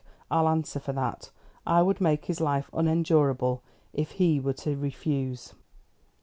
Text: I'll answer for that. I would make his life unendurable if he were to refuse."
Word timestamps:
I'll 0.31 0.49
answer 0.49 0.79
for 0.79 0.93
that. 0.93 1.29
I 1.63 1.83
would 1.83 2.01
make 2.01 2.25
his 2.25 2.41
life 2.41 2.71
unendurable 2.73 3.61
if 3.93 4.13
he 4.13 4.39
were 4.39 4.53
to 4.53 4.75
refuse." 4.75 5.53